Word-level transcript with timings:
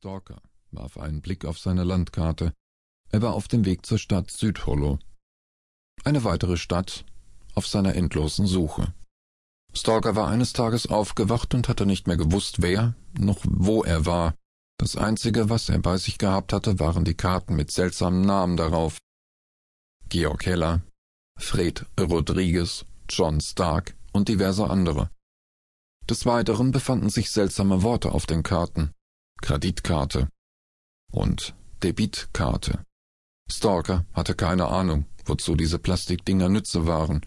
Stalker 0.00 0.40
warf 0.70 0.96
einen 0.96 1.20
Blick 1.20 1.44
auf 1.44 1.58
seine 1.58 1.84
Landkarte. 1.84 2.54
Er 3.10 3.20
war 3.20 3.34
auf 3.34 3.48
dem 3.48 3.66
Weg 3.66 3.84
zur 3.84 3.98
Stadt 3.98 4.30
Südhollow. 4.30 4.98
Eine 6.04 6.24
weitere 6.24 6.56
Stadt 6.56 7.04
auf 7.54 7.66
seiner 7.66 7.94
endlosen 7.94 8.46
Suche. 8.46 8.94
Stalker 9.74 10.16
war 10.16 10.28
eines 10.28 10.54
Tages 10.54 10.86
aufgewacht 10.86 11.52
und 11.52 11.68
hatte 11.68 11.84
nicht 11.84 12.06
mehr 12.06 12.16
gewusst, 12.16 12.62
wer 12.62 12.94
noch 13.18 13.40
wo 13.44 13.84
er 13.84 14.06
war. 14.06 14.34
Das 14.78 14.96
Einzige, 14.96 15.50
was 15.50 15.68
er 15.68 15.80
bei 15.80 15.98
sich 15.98 16.16
gehabt 16.16 16.54
hatte, 16.54 16.80
waren 16.80 17.04
die 17.04 17.12
Karten 17.12 17.54
mit 17.54 17.70
seltsamen 17.70 18.22
Namen 18.22 18.56
darauf. 18.56 18.96
Georg 20.08 20.46
Heller, 20.46 20.80
Fred 21.36 21.84
Rodriguez, 22.00 22.86
John 23.10 23.38
Stark 23.42 23.94
und 24.12 24.30
diverse 24.30 24.70
andere. 24.70 25.10
Des 26.08 26.24
Weiteren 26.24 26.70
befanden 26.70 27.10
sich 27.10 27.30
seltsame 27.30 27.82
Worte 27.82 28.12
auf 28.12 28.24
den 28.24 28.42
Karten. 28.42 28.94
Kreditkarte 29.42 30.28
und 31.12 31.54
Debitkarte. 31.82 32.84
Stalker 33.50 34.04
hatte 34.12 34.34
keine 34.34 34.68
Ahnung, 34.68 35.06
wozu 35.24 35.56
diese 35.56 35.78
Plastikdinger 35.78 36.48
Nütze 36.48 36.86
waren. 36.86 37.26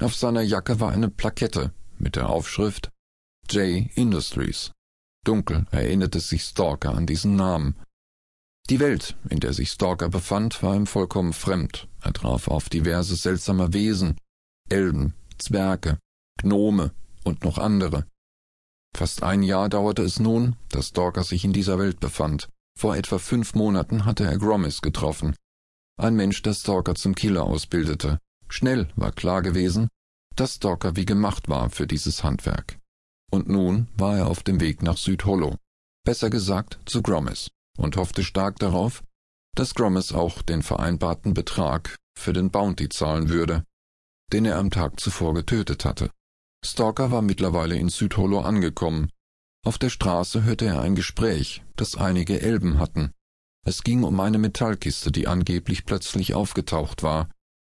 Auf 0.00 0.14
seiner 0.14 0.42
Jacke 0.42 0.78
war 0.80 0.92
eine 0.92 1.08
Plakette 1.08 1.72
mit 1.98 2.16
der 2.16 2.28
Aufschrift 2.28 2.90
J 3.50 3.88
Industries. 3.96 4.72
Dunkel 5.24 5.66
erinnerte 5.70 6.20
sich 6.20 6.42
Stalker 6.42 6.94
an 6.94 7.06
diesen 7.06 7.36
Namen. 7.36 7.76
Die 8.68 8.80
Welt, 8.80 9.16
in 9.28 9.40
der 9.40 9.52
sich 9.52 9.70
Stalker 9.70 10.08
befand, 10.08 10.62
war 10.62 10.74
ihm 10.74 10.86
vollkommen 10.86 11.32
fremd. 11.32 11.88
Er 12.02 12.12
traf 12.12 12.48
auf 12.48 12.68
diverse 12.68 13.16
seltsame 13.16 13.72
Wesen, 13.72 14.18
Elben, 14.68 15.14
Zwerge, 15.38 15.98
Gnome 16.40 16.92
und 17.24 17.44
noch 17.44 17.58
andere. 17.58 18.06
Fast 18.96 19.22
ein 19.22 19.42
Jahr 19.42 19.68
dauerte 19.68 20.02
es 20.02 20.20
nun, 20.20 20.56
dass 20.70 20.88
Stalker 20.88 21.22
sich 21.22 21.44
in 21.44 21.52
dieser 21.52 21.78
Welt 21.78 22.00
befand. 22.00 22.48
Vor 22.78 22.96
etwa 22.96 23.18
fünf 23.18 23.54
Monaten 23.54 24.06
hatte 24.06 24.24
er 24.24 24.38
Gromis 24.38 24.80
getroffen. 24.80 25.36
Ein 26.00 26.16
Mensch, 26.16 26.40
der 26.40 26.54
Stalker 26.54 26.94
zum 26.94 27.14
Killer 27.14 27.44
ausbildete. 27.44 28.18
Schnell 28.48 28.88
war 28.96 29.12
klar 29.12 29.42
gewesen, 29.42 29.88
dass 30.34 30.54
Stalker 30.54 30.96
wie 30.96 31.04
gemacht 31.04 31.50
war 31.50 31.68
für 31.68 31.86
dieses 31.86 32.24
Handwerk. 32.24 32.78
Und 33.30 33.50
nun 33.50 33.88
war 33.98 34.16
er 34.16 34.28
auf 34.28 34.42
dem 34.42 34.60
Weg 34.60 34.82
nach 34.82 34.96
Südhollow, 34.96 35.56
besser 36.02 36.30
gesagt 36.30 36.78
zu 36.86 37.02
Gromis, 37.02 37.50
und 37.76 37.98
hoffte 37.98 38.24
stark 38.24 38.58
darauf, 38.60 39.04
dass 39.54 39.74
Gromis 39.74 40.12
auch 40.12 40.40
den 40.40 40.62
vereinbarten 40.62 41.34
Betrag 41.34 41.96
für 42.18 42.32
den 42.32 42.50
Bounty 42.50 42.88
zahlen 42.88 43.28
würde, 43.28 43.62
den 44.32 44.46
er 44.46 44.56
am 44.56 44.70
Tag 44.70 45.00
zuvor 45.00 45.34
getötet 45.34 45.84
hatte. 45.84 46.10
Stalker 46.66 47.10
war 47.10 47.22
mittlerweile 47.22 47.76
in 47.76 47.88
Südhollow 47.88 48.40
angekommen. 48.40 49.10
Auf 49.64 49.78
der 49.78 49.90
Straße 49.90 50.44
hörte 50.44 50.66
er 50.66 50.80
ein 50.80 50.94
Gespräch, 50.94 51.62
das 51.76 51.96
einige 51.96 52.40
Elben 52.40 52.78
hatten. 52.78 53.12
Es 53.66 53.82
ging 53.82 54.04
um 54.04 54.20
eine 54.20 54.38
Metallkiste, 54.38 55.10
die 55.10 55.26
angeblich 55.26 55.86
plötzlich 55.86 56.34
aufgetaucht 56.34 57.02
war. 57.02 57.30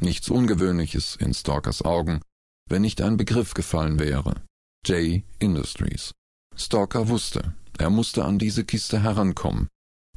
Nichts 0.00 0.30
Ungewöhnliches 0.30 1.16
in 1.16 1.34
Stalkers 1.34 1.82
Augen, 1.82 2.20
wenn 2.68 2.82
nicht 2.82 3.00
ein 3.00 3.16
Begriff 3.16 3.54
gefallen 3.54 3.98
wäre. 3.98 4.42
J 4.86 5.22
Industries. 5.38 6.12
Stalker 6.56 7.08
wusste, 7.08 7.54
er 7.78 7.90
musste 7.90 8.24
an 8.24 8.38
diese 8.38 8.64
Kiste 8.64 9.02
herankommen, 9.02 9.68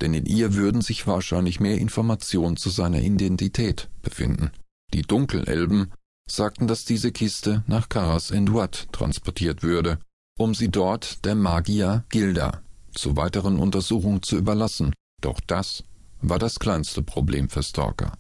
denn 0.02 0.14
in 0.14 0.26
ihr 0.26 0.54
würden 0.54 0.82
sich 0.82 1.08
wahrscheinlich 1.08 1.60
mehr 1.60 1.78
Informationen 1.78 2.58
zu 2.58 2.70
seiner 2.70 3.02
Identität 3.02 3.90
befinden. 4.02 4.52
Die 4.94 5.02
Dunkelelben 5.02 5.92
sagten, 6.30 6.68
dass 6.68 6.86
diese 6.86 7.12
Kiste 7.12 7.64
nach 7.68 7.90
Karas 7.90 8.32
Enduat 8.32 8.88
transportiert 8.92 9.64
würde, 9.64 10.00
um 10.38 10.56
sie 10.56 10.70
dort 10.70 11.24
der 11.26 11.36
Magier 11.36 12.04
Gilda 12.10 12.62
zu 12.94 13.16
weiteren 13.16 13.58
Untersuchungen 13.58 14.24
zu 14.24 14.38
überlassen. 14.38 14.94
Doch 15.22 15.40
das 15.48 15.84
war 16.22 16.40
das 16.40 16.60
kleinste 16.60 17.02
Problem 17.04 17.50
für 17.50 17.64
Stalker. 17.64 18.18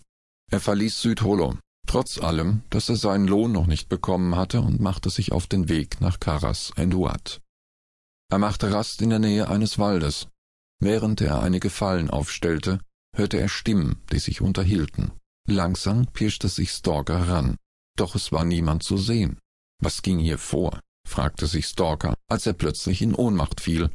Er 0.51 0.59
verließ 0.59 1.01
Südhollow, 1.01 1.55
trotz 1.87 2.19
allem, 2.19 2.61
dass 2.69 2.89
er 2.89 2.95
seinen 2.95 3.27
Lohn 3.27 3.51
noch 3.51 3.67
nicht 3.67 3.89
bekommen 3.89 4.35
hatte 4.35 4.61
und 4.61 4.79
machte 4.79 5.09
sich 5.09 5.31
auf 5.31 5.47
den 5.47 5.69
Weg 5.69 6.01
nach 6.01 6.19
Karas 6.19 6.71
Enduat. 6.75 7.41
Er 8.29 8.37
machte 8.37 8.71
Rast 8.71 9.01
in 9.01 9.09
der 9.09 9.19
Nähe 9.19 9.49
eines 9.49 9.79
Waldes. 9.79 10.27
Während 10.79 11.21
er 11.21 11.41
einige 11.41 11.69
Fallen 11.69 12.09
aufstellte, 12.09 12.79
hörte 13.15 13.39
er 13.39 13.49
Stimmen, 13.49 14.01
die 14.11 14.19
sich 14.19 14.41
unterhielten. 14.41 15.11
Langsam 15.47 16.07
pirschte 16.07 16.49
sich 16.49 16.71
Stalker 16.71 17.29
ran. 17.29 17.55
Doch 17.97 18.15
es 18.15 18.31
war 18.31 18.45
niemand 18.45 18.83
zu 18.83 18.97
sehen. 18.97 19.39
Was 19.81 20.01
ging 20.01 20.19
hier 20.19 20.37
vor? 20.37 20.79
fragte 21.07 21.47
sich 21.47 21.67
Stalker, 21.67 22.15
als 22.27 22.45
er 22.45 22.53
plötzlich 22.53 23.01
in 23.01 23.13
Ohnmacht 23.15 23.61
fiel. 23.61 23.89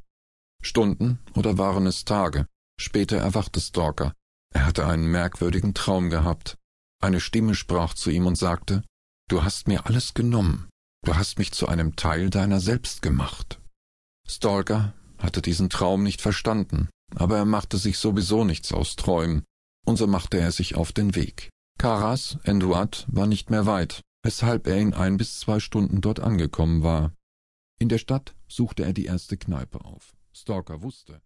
Stunden 0.62 1.18
oder 1.34 1.58
waren 1.58 1.86
es 1.86 2.04
Tage? 2.04 2.46
Später 2.78 3.16
erwachte 3.16 3.60
Stalker. 3.60 4.14
Er 4.54 4.66
hatte 4.66 4.86
einen 4.86 5.06
merkwürdigen 5.06 5.74
Traum 5.74 6.10
gehabt. 6.10 6.56
Eine 7.02 7.20
Stimme 7.20 7.54
sprach 7.54 7.94
zu 7.94 8.10
ihm 8.10 8.26
und 8.26 8.36
sagte, 8.36 8.82
Du 9.28 9.44
hast 9.44 9.68
mir 9.68 9.86
alles 9.86 10.14
genommen. 10.14 10.68
Du 11.04 11.14
hast 11.16 11.38
mich 11.38 11.52
zu 11.52 11.68
einem 11.68 11.96
Teil 11.96 12.30
deiner 12.30 12.60
selbst 12.60 13.00
gemacht. 13.00 13.60
Stalker 14.28 14.92
hatte 15.18 15.40
diesen 15.40 15.70
Traum 15.70 16.02
nicht 16.02 16.20
verstanden, 16.20 16.88
aber 17.14 17.38
er 17.38 17.44
machte 17.44 17.78
sich 17.78 17.98
sowieso 17.98 18.44
nichts 18.44 18.72
aus 18.72 18.96
Träumen, 18.96 19.44
und 19.86 19.96
so 19.96 20.06
machte 20.06 20.38
er 20.38 20.52
sich 20.52 20.74
auf 20.74 20.92
den 20.92 21.14
Weg. 21.14 21.50
Caras, 21.80 22.36
Enduat, 22.44 23.06
war 23.10 23.26
nicht 23.26 23.48
mehr 23.48 23.64
weit, 23.64 24.02
weshalb 24.22 24.66
er 24.66 24.76
in 24.76 24.92
ein 24.92 25.16
bis 25.16 25.40
zwei 25.40 25.60
Stunden 25.60 26.02
dort 26.02 26.20
angekommen 26.20 26.82
war. 26.82 27.14
In 27.78 27.88
der 27.88 27.96
Stadt 27.96 28.34
suchte 28.48 28.84
er 28.84 28.92
die 28.92 29.06
erste 29.06 29.38
Kneipe 29.38 29.82
auf. 29.82 30.12
Stalker 30.30 30.82
wusste, 30.82 31.22